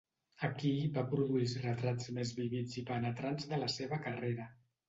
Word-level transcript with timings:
Aquí 0.45 0.71
va 0.95 1.03
produir 1.11 1.37
els 1.49 1.53
retrats 1.65 2.09
més 2.17 2.33
vívids 2.39 2.81
i 2.83 2.87
penetrants 2.91 3.49
de 3.53 3.63
la 3.67 3.73
seva 3.79 4.05
carrera. 4.09 4.53